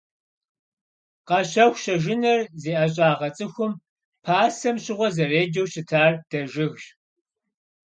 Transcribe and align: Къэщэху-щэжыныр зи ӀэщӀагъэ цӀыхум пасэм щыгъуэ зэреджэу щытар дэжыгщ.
Къэщэху-щэжыныр 1.27 2.41
зи 2.61 2.71
ӀэщӀагъэ 2.77 3.29
цӀыхум 3.35 3.71
пасэм 4.23 4.75
щыгъуэ 4.83 5.09
зэреджэу 5.15 5.67
щытар 5.71 6.13
дэжыгщ. 6.29 6.85